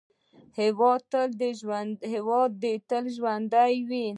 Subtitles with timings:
[2.13, 4.07] هیواد دې تل ژوندی وي.